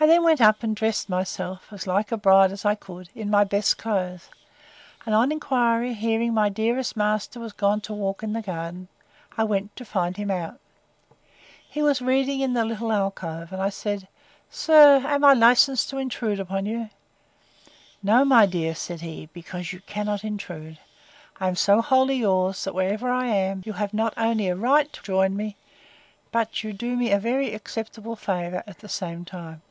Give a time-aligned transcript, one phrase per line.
[0.00, 3.30] I then went up and dressed myself, as like a bride as I could, in
[3.30, 4.28] my best clothes;
[5.06, 8.88] and, on inquiry, hearing my dearest master was gone to walk in the garden,
[9.38, 10.58] I went to find him out.
[11.70, 14.08] He was reading in the little alcove; and I said,
[14.50, 20.24] Sir, am I licensed to intrude upon you?—No, my dear, said he, because you cannot
[20.24, 20.80] intrude.
[21.38, 24.92] I am so wholly yours, that, wherever I am, you have not only a right
[24.94, 25.54] to join me,
[26.32, 29.62] but you do me a very acceptable favour at the same time.